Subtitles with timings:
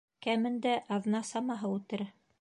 [0.27, 2.07] —Кәмендә аҙна самаһы үтер.